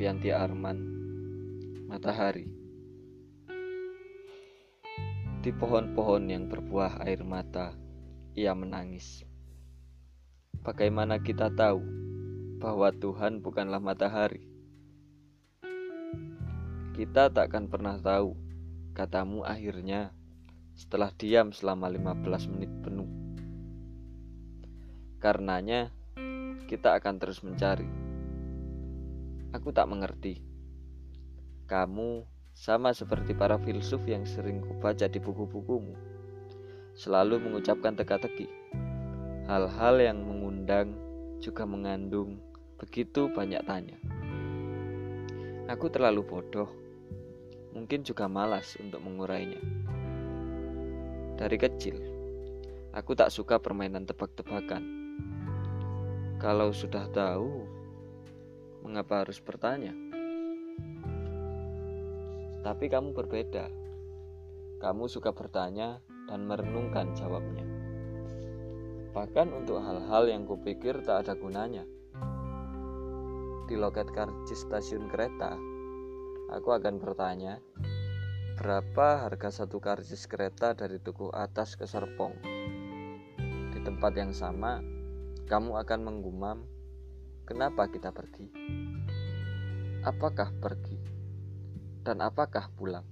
Novianti 0.00 0.32
Arman 0.32 0.80
Matahari. 1.84 2.48
Di 5.44 5.52
pohon-pohon 5.52 6.24
yang 6.24 6.48
berbuah 6.48 7.04
air 7.04 7.20
mata 7.20 7.76
Ia 8.32 8.56
menangis. 8.56 9.28
Bagaimana 10.64 11.20
kita 11.20 11.52
tahu 11.52 11.84
bahwa 12.56 12.88
Tuhan 12.96 13.44
bukanlah 13.44 13.76
matahari? 13.76 14.40
Kita 16.96 17.28
takkan 17.28 17.68
pernah 17.68 18.00
tahu 18.00 18.32
Katamu 18.96 19.44
akhirnya 19.44 20.16
setelah 20.80 21.12
diam 21.12 21.52
selama 21.52 21.92
15 21.92 22.48
menit 22.56 22.72
penuh. 22.80 23.10
Karenanya 25.20 25.92
kita 26.72 26.96
akan 26.96 27.20
terus 27.20 27.44
mencari 27.44 27.99
Aku 29.50 29.74
tak 29.74 29.90
mengerti. 29.90 30.38
Kamu 31.66 32.22
sama 32.54 32.94
seperti 32.94 33.34
para 33.34 33.58
filsuf 33.58 33.98
yang 34.06 34.22
sering 34.22 34.62
kubaca 34.62 35.10
di 35.10 35.18
buku-bukumu. 35.18 35.98
Selalu 36.94 37.42
mengucapkan 37.42 37.98
teka-teki. 37.98 38.46
Hal-hal 39.50 39.98
yang 39.98 40.22
mengundang 40.22 40.94
juga 41.42 41.66
mengandung 41.66 42.38
begitu 42.78 43.26
banyak 43.26 43.58
tanya. 43.66 43.98
Aku 45.66 45.90
terlalu 45.90 46.22
bodoh. 46.22 46.70
Mungkin 47.74 48.06
juga 48.06 48.30
malas 48.30 48.78
untuk 48.78 49.02
mengurainya. 49.02 49.58
Dari 51.34 51.58
kecil, 51.58 51.98
aku 52.94 53.18
tak 53.18 53.34
suka 53.34 53.58
permainan 53.58 54.06
tebak-tebakan. 54.06 54.82
Kalau 56.38 56.70
sudah 56.70 57.10
tahu, 57.10 57.79
Mengapa 58.90 59.22
harus 59.22 59.38
bertanya? 59.38 59.94
Tapi 62.66 62.90
kamu 62.90 63.14
berbeda. 63.14 63.70
Kamu 64.82 65.06
suka 65.06 65.30
bertanya 65.30 66.02
dan 66.26 66.42
merenungkan 66.42 67.14
jawabnya. 67.14 67.62
Bahkan 69.14 69.54
untuk 69.54 69.78
hal-hal 69.78 70.26
yang 70.26 70.42
kupikir 70.42 71.06
tak 71.06 71.22
ada 71.22 71.38
gunanya. 71.38 71.86
Di 73.70 73.78
loket 73.78 74.10
karcis 74.10 74.66
stasiun 74.66 75.06
kereta, 75.06 75.54
aku 76.50 76.74
akan 76.74 76.98
bertanya, 76.98 77.62
berapa 78.58 79.22
harga 79.22 79.62
satu 79.62 79.78
karcis 79.78 80.26
kereta 80.26 80.74
dari 80.74 80.98
Tugu 80.98 81.30
Atas 81.30 81.78
ke 81.78 81.86
Serpong? 81.86 82.34
Di 83.70 83.78
tempat 83.86 84.18
yang 84.18 84.34
sama, 84.34 84.82
kamu 85.46 85.78
akan 85.78 86.00
menggumam 86.02 86.66
Kenapa 87.50 87.90
kita 87.90 88.14
pergi? 88.14 88.46
Apakah 90.06 90.54
pergi? 90.54 90.94
Dan 92.06 92.22
apakah 92.22 92.70
pulang? 92.78 93.02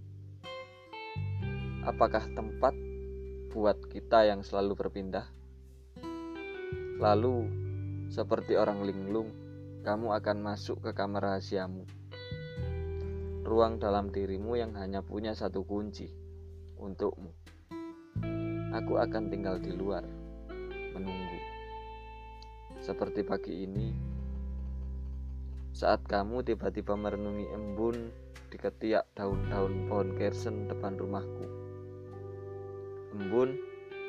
Apakah 1.83 2.23
tempat 2.39 2.71
buat 3.51 3.83
kita 3.91 4.31
yang 4.31 4.47
selalu 4.47 4.79
berpindah? 4.79 5.27
Lalu, 7.03 7.51
seperti 8.15 8.55
orang 8.55 8.87
linglung, 8.87 9.35
kamu 9.83 10.15
akan 10.15 10.39
masuk 10.39 10.87
ke 10.87 10.95
kamar 10.95 11.35
rahasiamu. 11.35 11.83
Ruang 13.43 13.83
dalam 13.83 14.15
dirimu 14.15 14.55
yang 14.55 14.79
hanya 14.79 15.03
punya 15.03 15.35
satu 15.35 15.67
kunci 15.67 16.15
untukmu. 16.79 17.35
Aku 18.71 19.03
akan 19.03 19.35
tinggal 19.35 19.59
di 19.59 19.75
luar, 19.75 20.07
menunggu. 20.95 21.39
Seperti 22.79 23.27
pagi 23.27 23.67
ini, 23.67 24.18
saat 25.79 26.03
kamu 26.11 26.43
tiba-tiba 26.43 26.99
merenungi 26.99 27.55
embun 27.55 28.11
di 28.51 28.59
ketiak 28.59 29.07
daun-daun 29.15 29.87
pohon 29.87 30.11
kersen 30.19 30.67
depan 30.67 30.99
rumahku. 30.99 31.47
Embun 33.15 33.55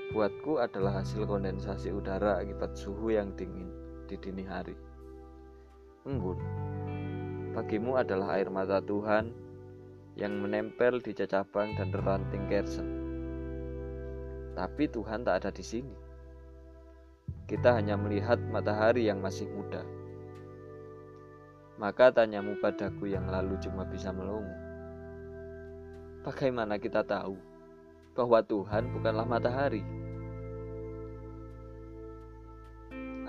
buatku 0.09 0.57
adalah 0.57 1.05
hasil 1.05 1.29
kondensasi 1.29 1.93
udara 1.93 2.41
akibat 2.41 2.73
suhu 2.73 3.13
yang 3.13 3.37
dingin 3.37 3.69
di 4.09 4.17
dini 4.17 4.41
hari. 4.49 4.73
Embun 6.09 6.41
bagimu 7.53 8.01
adalah 8.01 8.41
air 8.41 8.49
mata 8.49 8.81
Tuhan 8.81 9.29
yang 10.17 10.41
menempel 10.41 11.05
di 11.05 11.13
cacabang 11.13 11.77
dan 11.77 11.93
ranting 11.93 12.49
kersen. 12.49 12.89
Tapi 14.57 14.89
Tuhan 14.89 15.21
tak 15.21 15.45
ada 15.45 15.53
di 15.53 15.61
sini. 15.61 15.93
Kita 17.45 17.77
hanya 17.77 17.93
melihat 17.93 18.41
matahari 18.49 19.05
yang 19.05 19.21
masih 19.21 19.45
muda. 19.53 19.98
Maka 21.79 22.11
tanyamu 22.11 22.59
padaku 22.59 23.07
yang 23.07 23.31
lalu 23.31 23.55
cuma 23.63 23.87
bisa 23.87 24.11
melongo. 24.11 24.51
Bagaimana 26.27 26.75
kita 26.75 27.07
tahu 27.07 27.39
bahwa 28.11 28.43
Tuhan 28.43 28.91
bukanlah 28.91 29.23
matahari? 29.23 29.79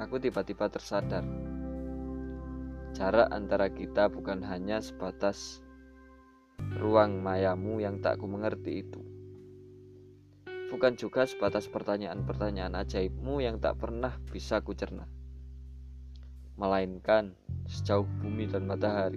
Aku 0.03 0.19
tiba-tiba 0.19 0.67
tersadar. 0.67 1.23
Jarak 2.91 3.31
antara 3.31 3.71
kita 3.71 4.11
bukan 4.11 4.43
hanya 4.43 4.83
sebatas 4.83 5.63
ruang 6.83 7.23
mayamu 7.23 7.79
yang 7.79 8.03
tak 8.03 8.19
ku 8.19 8.27
mengerti 8.27 8.83
itu. 8.83 8.99
Bukan 10.75 10.99
juga 10.99 11.23
sebatas 11.23 11.71
pertanyaan-pertanyaan 11.71 12.75
ajaibmu 12.83 13.39
yang 13.39 13.63
tak 13.63 13.79
pernah 13.79 14.19
bisa 14.35 14.59
kucerna. 14.59 15.20
Melainkan 16.61 17.33
sejauh 17.65 18.05
bumi 18.21 18.45
dan 18.45 18.69
matahari. 18.69 19.17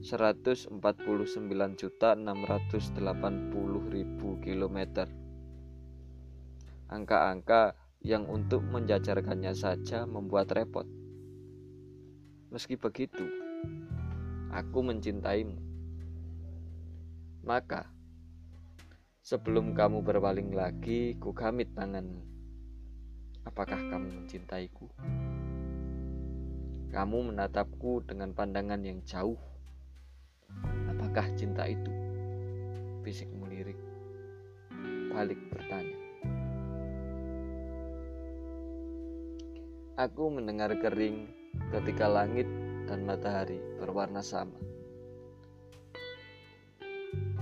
149.680.000 0.00 2.24
km. 4.40 4.78
Angka-angka 6.88 7.76
yang 8.00 8.24
untuk 8.32 8.64
menjajarkannya 8.64 9.52
saja 9.52 10.08
membuat 10.08 10.48
repot. 10.56 10.88
Meski 12.48 12.80
begitu, 12.80 13.28
aku 14.56 14.80
mencintaimu. 14.80 15.60
Maka, 17.44 17.92
sebelum 19.20 19.76
kamu 19.76 20.00
berpaling 20.00 20.56
lagi, 20.56 21.20
ku 21.20 21.36
gamit 21.36 21.76
tanganmu. 21.76 22.24
Apakah 23.44 23.84
kamu 23.92 24.24
mencintaiku? 24.24 24.88
Kamu 26.90 27.30
menatapku 27.30 28.02
dengan 28.02 28.34
pandangan 28.34 28.82
yang 28.82 28.98
jauh. 29.06 29.38
Apakah 30.90 31.22
cinta 31.38 31.62
itu? 31.70 31.94
Bisikmu 33.06 33.46
lirik. 33.46 33.78
Balik 35.14 35.38
bertanya. 35.54 35.94
Aku 40.02 40.34
mendengar 40.34 40.74
kering 40.82 41.30
ketika 41.70 42.10
langit 42.10 42.50
dan 42.90 43.06
matahari 43.06 43.62
berwarna 43.78 44.18
sama. 44.18 44.58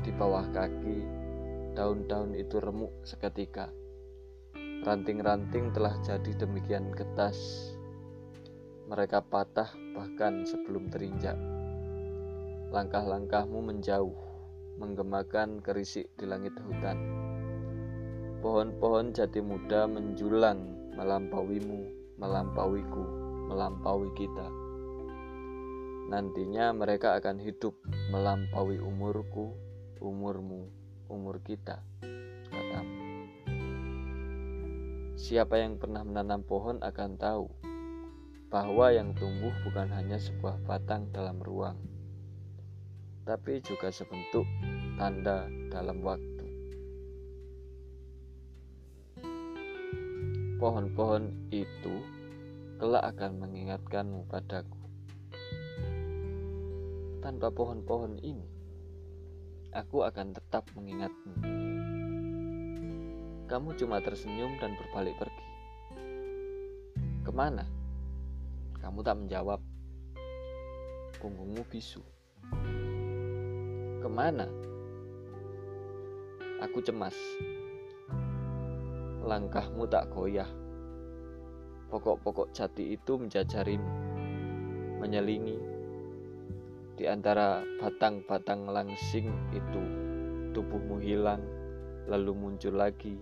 Di 0.04 0.12
bawah 0.12 0.44
kaki, 0.52 1.00
daun-daun 1.72 2.36
itu 2.36 2.60
remuk 2.60 2.92
seketika. 3.00 3.72
Ranting-ranting 4.84 5.72
telah 5.72 5.96
jadi 6.04 6.36
demikian 6.36 6.92
ketas 6.92 7.72
mereka 8.88 9.20
patah 9.20 9.68
bahkan 9.92 10.48
sebelum 10.48 10.88
terinjak. 10.88 11.36
Langkah-langkahmu 12.72 13.60
menjauh, 13.60 14.16
menggemakan 14.80 15.60
kerisik 15.60 16.08
di 16.16 16.24
langit 16.24 16.56
hutan. 16.64 16.96
Pohon-pohon 18.40 19.12
jati 19.12 19.44
muda 19.44 19.84
menjulang 19.84 20.88
melampauimu, 20.96 21.80
melampauiku, 22.16 23.04
melampaui 23.52 24.08
kita. 24.16 24.48
Nantinya 26.08 26.72
mereka 26.72 27.20
akan 27.20 27.44
hidup 27.44 27.76
melampaui 28.08 28.80
umurku, 28.80 29.52
umurmu, 30.00 30.64
umur 31.12 31.44
kita, 31.44 31.84
katamu. 32.48 32.96
Siapa 35.18 35.60
yang 35.60 35.76
pernah 35.76 36.00
menanam 36.08 36.40
pohon 36.40 36.80
akan 36.80 37.20
tahu 37.20 37.52
bahwa 38.48 38.88
yang 38.88 39.12
tumbuh 39.12 39.52
bukan 39.60 39.92
hanya 39.92 40.16
sebuah 40.16 40.56
batang 40.64 41.12
dalam 41.12 41.36
ruang, 41.36 41.76
tapi 43.28 43.60
juga 43.60 43.92
sebentuk 43.92 44.48
tanda 44.96 45.44
dalam 45.68 46.00
waktu. 46.00 46.46
Pohon-pohon 50.56 51.52
itu 51.52 51.94
kelak 52.80 53.04
akan 53.14 53.36
mengingatkanmu 53.36 54.24
padaku. 54.32 54.80
Tanpa 57.20 57.52
pohon-pohon 57.52 58.16
ini, 58.24 58.48
aku 59.76 60.08
akan 60.08 60.32
tetap 60.32 60.64
mengingatmu. 60.72 61.32
Kamu 63.44 63.76
cuma 63.76 64.00
tersenyum 64.00 64.56
dan 64.56 64.72
berbalik 64.72 65.14
pergi. 65.20 65.46
Ke 67.22 67.30
mana? 67.30 67.77
Kamu 68.78 69.00
tak 69.02 69.16
menjawab. 69.18 69.60
punggungmu 71.18 71.66
bisu. 71.66 71.98
Ke 73.98 74.06
mana? 74.06 74.46
Aku 76.62 76.78
cemas. 76.78 77.14
Langkahmu 79.26 79.90
tak 79.90 80.06
goyah. 80.14 80.46
Pokok-pokok 81.90 82.54
jati 82.54 82.94
itu 82.94 83.18
menjajarimu, 83.18 83.90
menyelingi 85.02 85.58
di 86.98 87.06
antara 87.06 87.62
batang-batang 87.78 88.66
langsing 88.66 89.30
itu. 89.54 89.82
Tubuhmu 90.50 90.98
hilang, 90.98 91.38
lalu 92.10 92.34
muncul 92.34 92.74
lagi, 92.74 93.14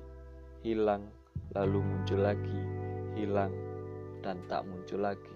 hilang, 0.65 1.05
lalu 1.53 1.85
muncul 1.85 2.25
lagi, 2.25 2.61
hilang, 3.13 3.53
dan 4.25 4.41
tak 4.49 4.65
muncul 4.65 5.05
lagi. 5.05 5.36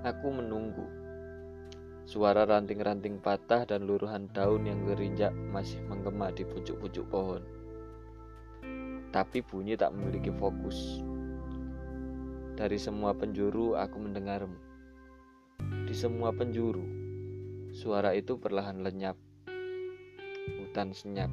Aku 0.00 0.32
menunggu. 0.32 0.88
Suara 2.08 2.48
ranting-ranting 2.48 3.20
patah 3.20 3.68
dan 3.68 3.84
luruhan 3.84 4.32
daun 4.32 4.64
yang 4.64 4.88
gerinjak 4.88 5.28
masih 5.52 5.76
menggema 5.84 6.32
di 6.32 6.40
pucuk-pucuk 6.48 7.04
pohon. 7.12 7.44
Tapi 9.12 9.44
bunyi 9.44 9.76
tak 9.76 9.92
memiliki 9.92 10.32
fokus. 10.32 11.04
Dari 12.56 12.80
semua 12.80 13.12
penjuru 13.12 13.76
aku 13.76 14.00
mendengarmu. 14.00 14.56
Di 15.84 15.92
semua 15.92 16.32
penjuru, 16.32 16.88
suara 17.76 18.16
itu 18.16 18.40
perlahan 18.40 18.80
lenyap. 18.80 19.20
Hutan 20.64 20.96
senyap. 20.96 21.28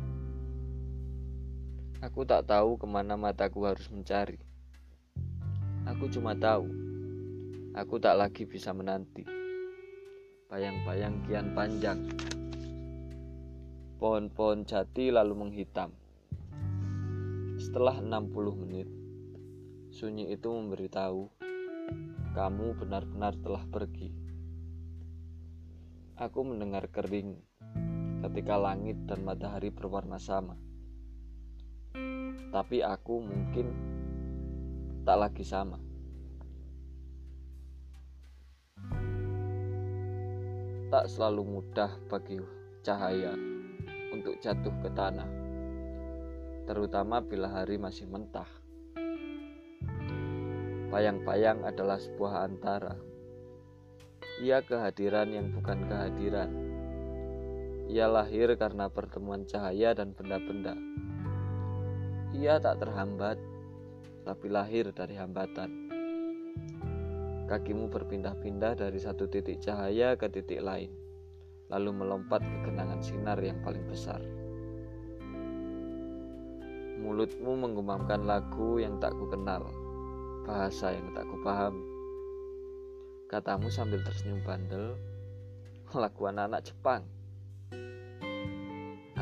Aku 2.03 2.27
tak 2.27 2.51
tahu 2.51 2.75
ke 2.75 2.83
mana 2.83 3.15
mataku 3.15 3.63
harus 3.63 3.87
mencari. 3.87 4.43
Aku 5.87 6.11
cuma 6.11 6.35
tahu 6.35 6.86
Aku 7.77 8.01
tak 8.01 8.17
lagi 8.17 8.49
bisa 8.49 8.73
menanti. 8.73 9.21
Bayang-bayang 10.49 11.21
kian 11.29 11.53
panjang. 11.53 12.09
Pohon-pohon 14.01 14.65
jati 14.65 15.13
lalu 15.13 15.37
menghitam. 15.37 15.93
Setelah 17.61 18.01
60 18.01 18.33
menit, 18.65 18.89
sunyi 19.93 20.33
itu 20.33 20.49
memberitahu 20.49 21.29
kamu 22.33 22.81
benar-benar 22.81 23.37
telah 23.45 23.61
pergi. 23.69 24.09
Aku 26.17 26.49
mendengar 26.49 26.89
kering 26.89 27.37
ketika 28.25 28.57
langit 28.57 29.05
dan 29.05 29.21
matahari 29.21 29.69
berwarna 29.69 30.17
sama. 30.17 30.57
Tapi 32.49 32.81
aku 32.81 33.21
mungkin 33.21 33.69
tak 35.05 35.17
lagi 35.21 35.45
sama. 35.45 35.86
Tak 40.87 41.11
selalu 41.11 41.43
mudah 41.43 41.91
bagi 42.07 42.39
cahaya 42.79 43.35
untuk 44.15 44.39
jatuh 44.39 44.71
ke 44.79 44.87
tanah, 44.95 45.27
terutama 46.63 47.19
bila 47.19 47.51
hari 47.51 47.75
masih 47.75 48.07
mentah. 48.07 48.47
Bayang-bayang 50.87 51.67
adalah 51.67 51.99
sebuah 51.99 52.47
antara. 52.47 52.95
Ia 54.39 54.63
kehadiran 54.63 55.27
yang 55.27 55.51
bukan 55.51 55.91
kehadiran. 55.91 56.55
Ia 57.91 58.07
lahir 58.07 58.55
karena 58.55 58.87
pertemuan 58.87 59.43
cahaya 59.43 59.91
dan 59.91 60.15
benda-benda. 60.15 60.71
Ia 62.31 62.63
tak 62.63 62.79
terhambat, 62.79 63.35
tapi 64.23 64.47
lahir 64.47 64.95
dari 64.95 65.19
hambatan. 65.19 65.86
Kakimu 67.47 67.87
berpindah-pindah 67.87 68.75
dari 68.75 68.99
satu 68.99 69.31
titik 69.31 69.63
cahaya 69.63 70.19
ke 70.19 70.27
titik 70.27 70.59
lain, 70.59 70.91
lalu 71.71 71.95
melompat 71.95 72.43
ke 72.43 72.67
genangan 72.67 72.99
sinar 72.99 73.39
yang 73.39 73.63
paling 73.63 73.87
besar. 73.87 74.19
Mulutmu 76.99 77.55
menggumamkan 77.55 78.27
lagu 78.27 78.83
yang 78.83 78.99
tak 78.99 79.15
ku 79.15 79.31
kenal, 79.31 79.63
bahasa 80.43 80.91
yang 80.91 81.07
tak 81.15 81.23
ku 81.23 81.39
pahami. 81.39 81.87
Katamu 83.31 83.71
sambil 83.71 84.03
tersenyum 84.03 84.43
bandel, 84.43 84.99
lagu 85.95 86.27
anak-anak 86.27 86.67
Jepang. 86.67 87.07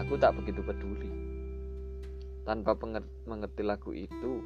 Aku 0.01 0.17
tak 0.17 0.33
begitu 0.33 0.65
peduli. 0.65 1.13
Tanpa 2.41 2.73
mengerti 3.29 3.61
lagu 3.61 3.93
itu, 3.93 4.41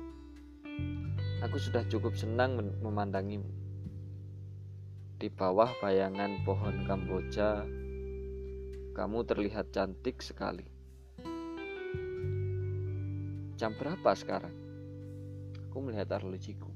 aku 1.39 1.55
sudah 1.55 1.87
cukup 1.87 2.11
senang 2.19 2.59
memandangimu. 2.83 3.68
Di 5.19 5.27
bawah 5.27 5.67
bayangan 5.83 6.47
pohon 6.47 6.87
Kamboja, 6.87 7.67
kamu 8.95 9.27
terlihat 9.27 9.67
cantik 9.75 10.23
sekali. 10.23 10.63
Jam 13.59 13.75
berapa 13.75 14.15
sekarang? 14.15 14.55
Aku 15.67 15.83
melihat 15.83 16.15
arlojiku. 16.15 16.71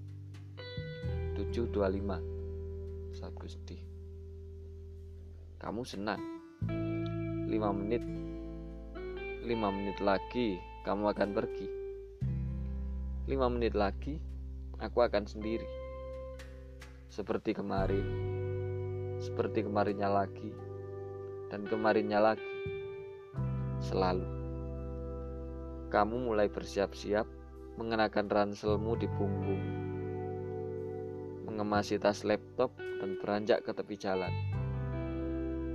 7.25 1.40 3.16
saat 3.16 3.32
sedih. 3.48 3.80
Kamu 5.56 5.88
senang. 5.88 6.20
5 6.68 7.48
menit 7.80 8.04
5 9.48 9.48
menit 9.56 10.04
lagi 10.04 10.60
kamu 10.84 11.16
akan 11.16 11.32
pergi. 11.32 11.68
5 13.24 13.56
menit 13.56 13.72
lagi 13.72 14.20
aku 14.84 15.00
akan 15.00 15.24
sendiri 15.32 15.83
seperti 17.14 17.54
kemarin, 17.54 18.02
seperti 19.22 19.62
kemarinnya 19.62 20.10
lagi, 20.10 20.50
dan 21.54 21.62
kemarinnya 21.70 22.18
lagi. 22.18 22.54
Selalu. 23.86 24.26
Kamu 25.94 26.26
mulai 26.26 26.50
bersiap-siap 26.50 27.30
mengenakan 27.78 28.26
ranselmu 28.26 28.98
di 28.98 29.06
punggung, 29.14 29.62
mengemasi 31.46 32.02
tas 32.02 32.26
laptop 32.26 32.74
dan 32.82 33.22
beranjak 33.22 33.62
ke 33.62 33.78
tepi 33.78 33.94
jalan. 33.94 34.34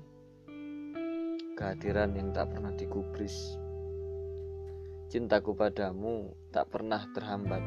Kehadiran 1.53 2.17
yang 2.17 2.33
tak 2.33 2.49
pernah 2.53 2.73
digubris 2.73 3.60
Cintaku 5.11 5.51
padamu 5.51 6.31
tak 6.55 6.71
pernah 6.71 7.03
terhambat, 7.11 7.59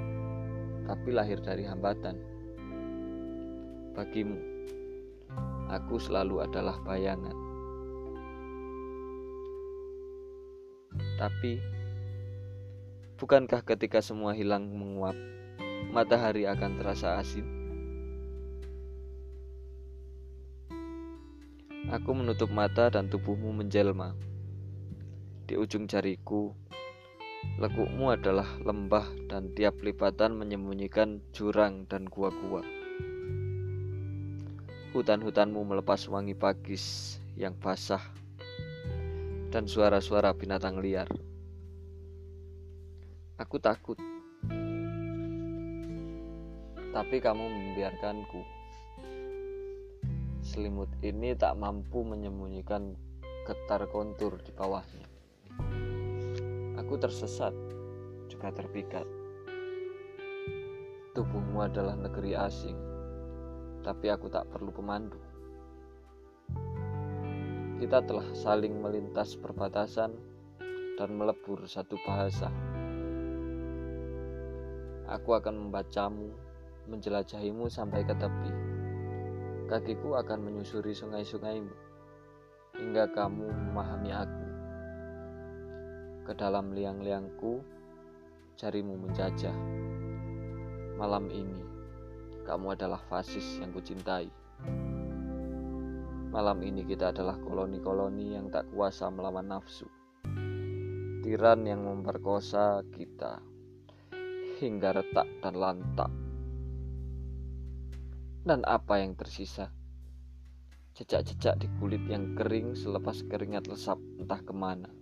tapi 0.89 1.13
lahir 1.13 1.45
dari 1.45 1.69
hambatan. 1.69 2.17
Bagimu, 3.93 4.41
aku 5.69 6.01
selalu 6.01 6.41
adalah 6.41 6.81
bayangan. 6.81 7.37
Tapi, 11.21 11.61
bukankah 13.21 13.61
ketika 13.61 14.01
semua 14.01 14.33
hilang 14.33 14.65
menguap, 14.73 15.17
matahari 15.93 16.49
akan 16.49 16.81
terasa 16.81 17.21
asin? 17.21 17.45
Aku 21.93 22.17
menutup 22.17 22.49
mata 22.49 22.89
dan 22.89 23.13
tubuhmu 23.13 23.53
menjelma. 23.53 24.17
Di 25.45 25.61
ujung 25.61 25.85
jariku, 25.85 26.57
lekukmu 27.63 28.13
adalah 28.13 28.47
lembah 28.61 29.07
dan 29.31 29.55
tiap 29.55 29.79
lipatan 29.81 30.35
menyembunyikan 30.35 31.23
jurang 31.31 31.87
dan 31.87 32.11
gua-gua. 32.11 32.61
Hutan-hutanmu 34.91 35.63
melepas 35.63 36.07
wangi 36.11 36.35
pagis 36.35 37.19
yang 37.39 37.55
basah 37.59 38.03
dan 39.55 39.71
suara-suara 39.71 40.35
binatang 40.35 40.83
liar. 40.83 41.07
Aku 43.39 43.59
takut, 43.59 43.99
tapi 46.95 47.19
kamu 47.19 47.43
membiarkanku 47.43 48.43
selimut 50.45 50.93
ini 51.03 51.35
tak 51.35 51.57
mampu 51.59 52.05
menyembunyikan 52.07 52.95
getar 53.49 53.89
kontur 53.91 54.39
di 54.45 54.53
bawahnya. 54.53 55.14
Aku 56.85 57.01
tersesat, 57.01 57.57
juga 58.29 58.53
terpikat. 58.53 59.09
Tubuhmu 61.17 61.65
adalah 61.65 61.97
negeri 61.97 62.37
asing, 62.37 62.77
tapi 63.81 64.13
aku 64.13 64.29
tak 64.29 64.45
perlu 64.53 64.69
pemandu. 64.69 65.17
Kita 67.81 68.05
telah 68.05 68.29
saling 68.37 68.77
melintas 68.79 69.35
perbatasan 69.41 70.13
dan 71.01 71.09
melebur 71.17 71.65
satu 71.65 71.97
bahasa. 72.05 72.53
Aku 75.09 75.33
akan 75.33 75.69
membacamu, 75.69 76.31
menjelajahimu 76.93 77.67
sampai 77.73 78.05
ke 78.05 78.13
tepi 78.13 78.75
kakiku 79.65 80.21
akan 80.21 80.45
menyusuri 80.45 80.93
sungai-sungaimu 80.93 81.73
hingga 82.77 83.09
kamu 83.17 83.49
memahami 83.49 84.13
aku. 84.13 84.44
Ke 86.25 86.33
dalam 86.33 86.73
liang-liangku, 86.73 87.61
jarimu 88.57 88.97
menjajah. 88.97 89.53
Malam 90.97 91.29
ini, 91.29 91.61
kamu 92.49 92.73
adalah 92.73 92.97
fasis 93.13 93.61
yang 93.61 93.77
kucintai. 93.77 94.33
Malam 96.33 96.65
ini 96.65 96.81
kita 96.89 97.13
adalah 97.13 97.37
koloni-koloni 97.37 98.41
yang 98.41 98.49
tak 98.49 98.65
kuasa 98.73 99.13
melawan 99.13 99.53
nafsu. 99.53 99.85
Tiran 101.21 101.69
yang 101.69 101.85
memperkosa 101.85 102.81
kita 102.89 103.45
hingga 104.65 104.97
retak 104.97 105.29
dan 105.45 105.61
lantak. 105.61 106.09
Dan 108.49 108.65
apa 108.65 108.97
yang 108.97 109.13
tersisa? 109.13 109.69
Jejak-jejak 110.95 111.61
di 111.61 111.69
kulit 111.77 112.01
yang 112.09 112.33
kering 112.33 112.73
selepas 112.73 113.21
keringat 113.29 113.67
lesap 113.67 114.01
entah 114.17 114.39
ke 114.39 114.55
mana. 114.55 114.94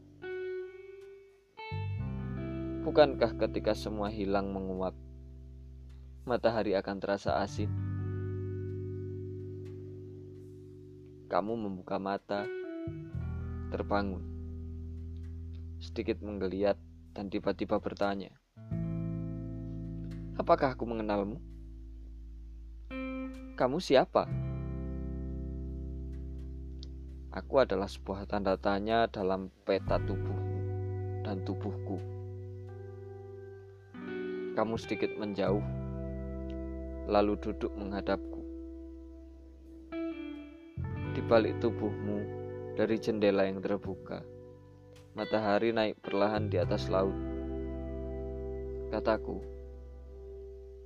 Bukankah 2.83 3.39
ketika 3.39 3.79
semua 3.79 4.11
hilang 4.11 4.51
menguap, 4.51 4.91
matahari 6.27 6.75
akan 6.75 6.99
terasa 6.99 7.39
asin? 7.39 7.71
Kamu 11.31 11.55
membuka 11.63 12.03
mata, 12.03 12.43
terbangun, 13.71 14.27
sedikit 15.79 16.27
menggeliat, 16.27 16.75
dan 17.15 17.31
tiba-tiba 17.31 17.79
bertanya, 17.79 18.35
"Apakah 20.35 20.75
aku 20.75 20.83
mengenalmu?" 20.83 21.39
Kamu 23.55 23.79
siapa? 23.79 24.27
Aku 27.31 27.63
adalah 27.63 27.87
sebuah 27.87 28.27
tanda 28.27 28.59
tanya 28.59 29.07
dalam 29.07 29.55
peta 29.63 30.03
tubuhmu 30.03 30.59
dan 31.23 31.47
tubuhku. 31.47 32.22
Kamu 34.53 34.77
sedikit 34.77 35.09
menjauh, 35.17 35.65
lalu 37.09 37.41
duduk 37.41 37.73
menghadapku. 37.73 38.45
Di 41.17 41.25
balik 41.25 41.57
tubuhmu, 41.65 42.21
dari 42.77 43.01
jendela 43.01 43.49
yang 43.49 43.65
terbuka, 43.65 44.21
matahari 45.17 45.73
naik 45.73 45.97
perlahan 46.05 46.53
di 46.53 46.61
atas 46.61 46.93
laut. 46.93 47.17
Kataku, 48.93 49.41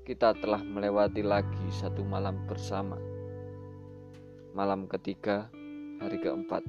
kita 0.07 0.39
telah 0.39 0.63
melewati 0.63 1.27
lagi 1.27 1.67
satu 1.75 2.07
malam 2.07 2.47
bersama. 2.47 2.95
Malam 4.55 4.87
ketiga, 4.87 5.51
hari 5.99 6.23
keempat. 6.23 6.63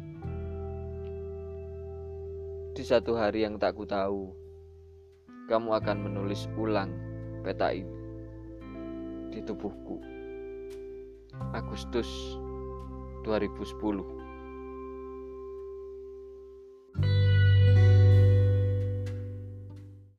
Di 2.73 2.81
satu 2.81 3.13
hari 3.13 3.45
yang 3.45 3.61
tak 3.61 3.77
ku 3.77 3.85
tahu, 3.85 4.46
kamu 5.47 5.79
akan 5.79 5.97
menulis 6.11 6.51
ulang 6.59 6.91
peta 7.41 7.71
ini 7.71 7.95
di 9.31 9.39
tubuhku. 9.43 10.03
Agustus 11.55 12.09
2010 13.23 14.16